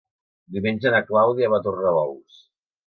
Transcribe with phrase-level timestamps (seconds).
[0.55, 2.45] Diumenge na Clàudia va a Tornabous.